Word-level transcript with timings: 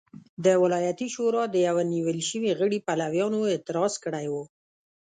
د 0.45 0.47
ولایتي 0.63 1.07
شورا 1.15 1.43
د 1.49 1.55
یوه 1.67 1.83
نیول 1.93 2.19
شوي 2.29 2.51
غړي 2.59 2.79
پلویانو 2.87 3.39
اعتراض 3.53 3.93
کړی 4.03 4.25
و. 4.33 4.35